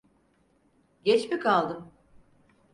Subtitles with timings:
[1.03, 1.91] Geç mi kaldım?